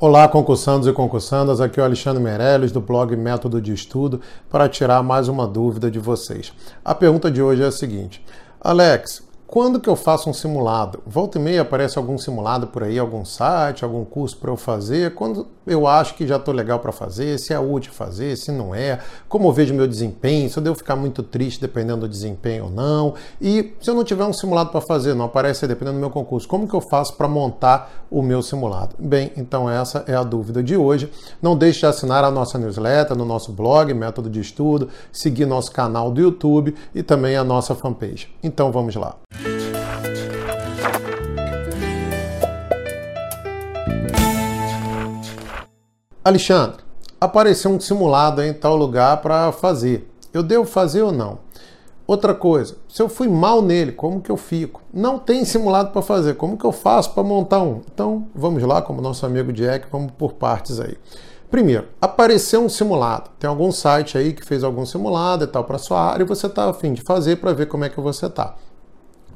[0.00, 1.60] Olá, concursandos e concursandas.
[1.60, 5.90] Aqui é o Alexandre Meirelles, do blog Método de Estudo, para tirar mais uma dúvida
[5.90, 6.52] de vocês.
[6.84, 8.24] A pergunta de hoje é a seguinte:
[8.60, 11.02] Alex, quando que eu faço um simulado?
[11.06, 15.14] Volta e meia aparece algum simulado por aí, algum site, algum curso para eu fazer.
[15.14, 18.74] Quando eu acho que já estou legal para fazer, se é útil fazer, se não
[18.74, 22.64] é, como eu vejo meu desempenho, se eu devo ficar muito triste dependendo do desempenho
[22.64, 23.14] ou não.
[23.40, 26.46] E se eu não tiver um simulado para fazer, não aparece dependendo do meu concurso,
[26.46, 28.96] como que eu faço para montar o meu simulado?
[28.98, 31.10] Bem, então essa é a dúvida de hoje.
[31.40, 35.72] Não deixe de assinar a nossa newsletter no nosso blog, Método de Estudo, seguir nosso
[35.72, 38.28] canal do YouTube e também a nossa fanpage.
[38.42, 39.16] Então vamos lá.
[46.24, 46.82] Alexandre,
[47.20, 50.10] apareceu um simulado em tal lugar para fazer.
[50.32, 51.38] Eu devo fazer ou não?
[52.06, 54.82] Outra coisa, se eu fui mal nele, como que eu fico?
[54.92, 57.82] Não tem simulado para fazer, como que eu faço para montar um?
[57.92, 60.96] Então, vamos lá, como nosso amigo Jack, vamos por partes aí.
[61.50, 63.30] Primeiro, apareceu um simulado.
[63.38, 66.46] Tem algum site aí que fez algum simulado e tal para sua área e você
[66.46, 68.54] está afim de fazer para ver como é que você está.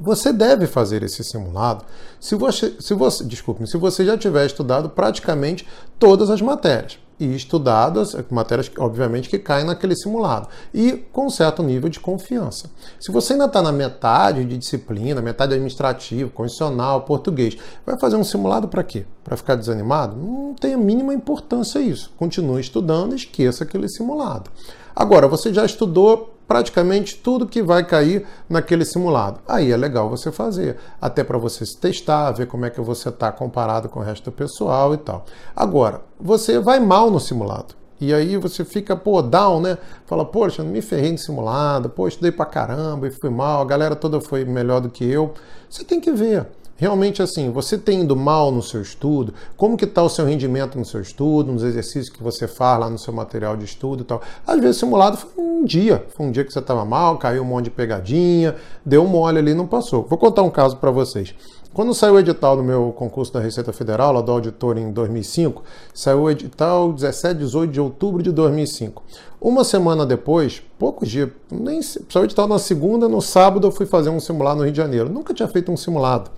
[0.00, 1.84] Você deve fazer esse simulado
[2.18, 7.36] se você, se você, desculpe, se você já tiver estudado praticamente todas as matérias e
[7.36, 12.70] estudado as matérias, obviamente, que caem naquele simulado e com certo nível de confiança.
[12.98, 18.24] Se você ainda está na metade de disciplina, metade administrativo, constitucional, português, vai fazer um
[18.24, 19.04] simulado para quê?
[19.22, 20.16] Para ficar desanimado?
[20.16, 22.10] Não tem a mínima importância isso.
[22.16, 24.50] Continue estudando e esqueça aquele simulado.
[24.96, 29.38] Agora, você já estudou praticamente tudo que vai cair naquele simulado.
[29.46, 33.08] Aí é legal você fazer, até para você se testar, ver como é que você
[33.08, 35.24] está comparado com o resto do pessoal e tal.
[35.54, 37.76] Agora, você vai mal no simulado.
[38.00, 39.78] E aí você fica, pô, down, né?
[40.06, 43.64] Fala, poxa, não me ferrei no simulado, pô, estudei pra caramba e fui mal, a
[43.64, 45.32] galera toda foi melhor do que eu.
[45.68, 46.48] Você tem que ver
[46.80, 50.78] realmente assim, você tem indo mal no seu estudo, como que está o seu rendimento
[50.78, 54.04] no seu estudo, nos exercícios que você faz lá no seu material de estudo e
[54.06, 54.22] tal.
[54.46, 57.46] Às vezes simulado foi um dia, foi um dia que você estava mal, caiu um
[57.46, 60.06] monte de pegadinha, deu mole ali não passou.
[60.08, 61.34] Vou contar um caso para vocês.
[61.74, 65.62] Quando saiu o edital do meu concurso da Receita Federal, lá do auditor em 2005,
[65.92, 69.04] saiu o edital 17, 18 de outubro de 2005.
[69.38, 73.84] Uma semana depois, poucos dias, nem saiu o edital na segunda, no sábado eu fui
[73.84, 75.10] fazer um simulado no Rio de Janeiro.
[75.10, 76.30] Nunca tinha feito um simulado.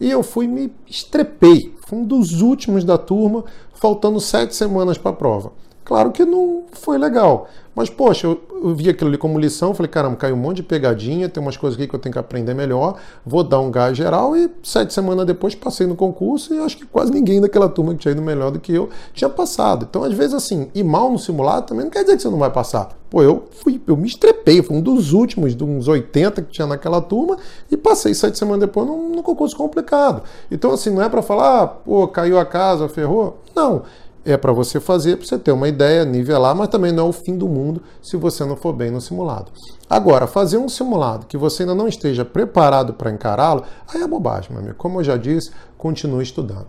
[0.00, 1.74] E eu fui me estrepei.
[1.86, 3.44] Fui um dos últimos da turma,
[3.74, 5.52] faltando sete semanas para a prova.
[5.90, 7.48] Claro que não foi legal.
[7.74, 10.62] Mas, poxa, eu, eu, vi aquilo ali como lição, falei, caramba, caiu um monte de
[10.62, 12.96] pegadinha, tem umas coisas aqui que eu tenho que aprender melhor,
[13.26, 16.86] vou dar um gás geral e sete semanas depois passei no concurso e acho que
[16.86, 19.84] quase ninguém daquela turma que tinha ido melhor do que eu tinha passado.
[19.90, 22.38] Então, às vezes, assim, ir mal no simulado também não quer dizer que você não
[22.38, 22.96] vai passar.
[23.10, 26.68] Pô, eu fui, eu me estrepei, fui um dos últimos, de uns 80 que tinha
[26.68, 27.36] naquela turma
[27.68, 30.22] e passei sete semanas depois num, num concurso complicado.
[30.52, 33.40] Então, assim, não é para falar, ah, pô, caiu a casa, ferrou.
[33.56, 33.82] Não
[34.24, 37.12] é para você fazer, para você ter uma ideia, nivelar, mas também não é o
[37.12, 39.50] fim do mundo se você não for bem no simulado.
[39.88, 44.50] Agora, fazer um simulado que você ainda não esteja preparado para encará-lo, aí é bobagem,
[44.50, 44.76] meu amigo.
[44.76, 46.66] Como eu já disse, continue estudando.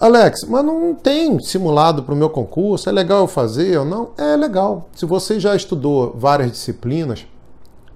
[0.00, 2.88] Alex, mas não tem simulado para o meu concurso?
[2.88, 4.10] É legal eu fazer ou não?
[4.18, 4.88] É legal.
[4.94, 7.24] Se você já estudou várias disciplinas,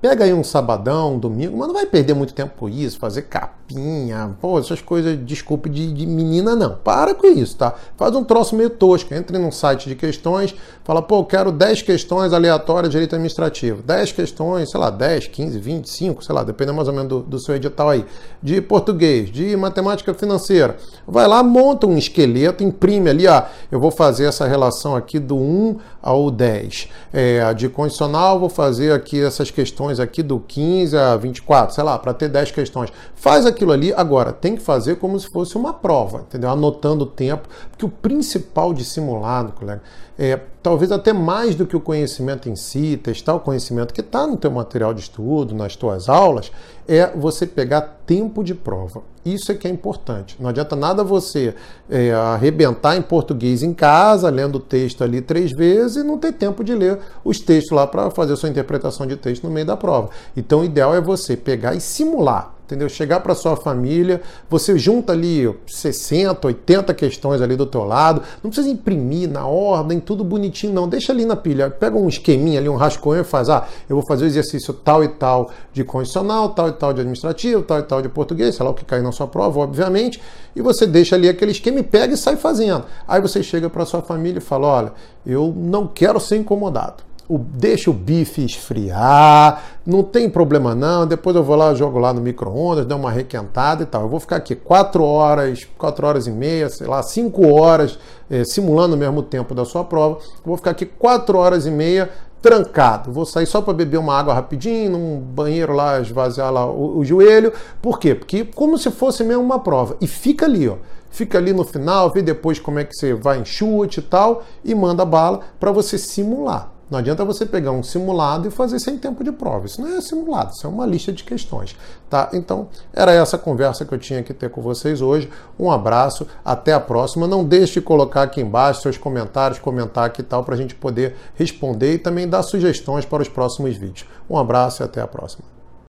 [0.00, 3.22] Pega aí um sabadão, um domingo, mas não vai perder muito tempo com isso, fazer
[3.22, 6.76] capinha, pô, essas coisas, desculpe, de, de, menina não.
[6.76, 7.74] Para com isso, tá?
[7.96, 9.12] Faz um troço meio tosco.
[9.12, 10.54] Entre num site de questões,
[10.84, 13.82] fala, pô, quero 10 questões aleatórias de direito administrativo.
[13.82, 17.38] 10 questões, sei lá, 10, 15, 25, sei lá, dependendo mais ou menos do, do
[17.40, 18.04] seu edital aí.
[18.40, 20.76] De português, de matemática financeira.
[21.04, 23.42] Vai lá, monta um esqueleto, imprime ali, ó,
[23.72, 26.88] eu vou fazer essa relação aqui do 1 ao 10.
[27.12, 31.84] É, de condicional, vou fazer aqui essas questões questões aqui do 15 a 24, sei
[31.84, 32.92] lá, para ter 10 questões.
[33.14, 36.50] Faz aquilo ali, agora tem que fazer como se fosse uma prova, entendeu?
[36.50, 39.82] Anotando o tempo, porque o principal de simulado, colega,
[40.18, 40.38] é
[40.68, 44.36] talvez até mais do que o conhecimento em si, testar o conhecimento que está no
[44.36, 46.52] teu material de estudo, nas tuas aulas,
[46.86, 49.00] é você pegar tempo de prova.
[49.24, 50.36] Isso é que é importante.
[50.38, 51.54] Não adianta nada você
[51.88, 56.34] é, arrebentar em português em casa, lendo o texto ali três vezes e não ter
[56.34, 59.64] tempo de ler os textos lá para fazer a sua interpretação de texto no meio
[59.64, 60.10] da prova.
[60.36, 62.86] Então, o ideal é você pegar e simular entendeu?
[62.88, 68.50] Chegar para sua família, você junta ali 60, 80 questões ali do teu lado, não
[68.50, 70.86] precisa imprimir na ordem, tudo bonitinho, não.
[70.86, 74.04] Deixa ali na pilha, pega um esqueminha ali, um rascunho e faz, ah, eu vou
[74.06, 77.82] fazer o exercício tal e tal de condicional, tal e tal de administrativo, tal e
[77.82, 80.20] tal de português, sei lá o que cair na sua prova, obviamente,
[80.54, 82.84] e você deixa ali aquele esquema e pega e sai fazendo.
[83.06, 84.92] Aí você chega para sua família e fala, olha,
[85.24, 87.07] eu não quero ser incomodado.
[87.28, 91.06] O, deixa o bife esfriar, não tem problema não.
[91.06, 94.02] Depois eu vou lá, jogo lá no micro-ondas, dou uma requentada e tal.
[94.02, 97.98] Eu vou ficar aqui 4 horas, 4 horas e meia, sei lá, 5 horas,
[98.30, 100.20] eh, simulando o mesmo tempo da sua prova.
[100.20, 102.08] Eu vou ficar aqui 4 horas e meia
[102.40, 103.12] trancado.
[103.12, 107.04] Vou sair só para beber uma água rapidinho, num banheiro lá, esvaziar lá o, o,
[107.04, 107.52] joelho.
[107.82, 108.14] Por quê?
[108.14, 109.96] Porque como se fosse mesmo uma prova.
[110.00, 110.76] E fica ali, ó.
[111.10, 114.44] Fica ali no final, vê depois como é que você vai em chute e tal,
[114.62, 116.77] e manda bala para você simular.
[116.90, 119.66] Não adianta você pegar um simulado e fazer sem tempo de prova.
[119.66, 121.76] Isso não é simulado, isso é uma lista de questões.
[122.08, 122.30] Tá?
[122.32, 125.30] Então, era essa conversa que eu tinha que ter com vocês hoje.
[125.58, 127.26] Um abraço, até a próxima.
[127.26, 130.74] Não deixe de colocar aqui embaixo seus comentários, comentar aqui e tal, para a gente
[130.74, 134.08] poder responder e também dar sugestões para os próximos vídeos.
[134.28, 135.57] Um abraço e até a próxima.